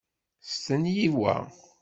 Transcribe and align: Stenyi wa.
Stenyi 0.51 1.07
wa. 1.19 1.35